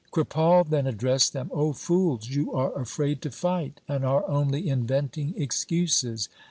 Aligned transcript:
Kripal 0.11 0.67
then 0.67 0.87
addressed 0.87 1.31
them,' 1.31 1.51
O 1.53 1.73
fools, 1.73 2.27
you 2.31 2.51
are 2.53 2.73
afraid 2.73 3.21
to 3.21 3.29
fight, 3.29 3.81
and 3.87 4.03
are 4.03 4.27
only 4.27 4.67
inventing 4.67 5.35
excuses. 5.39 6.27